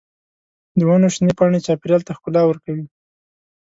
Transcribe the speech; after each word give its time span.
د 0.77 0.79
ونو 0.87 1.07
شنې 1.15 1.33
پاڼې 1.37 1.59
چاپېریال 1.65 2.01
ته 2.07 2.11
ښکلا 2.17 2.41
ورکوي. 2.45 2.85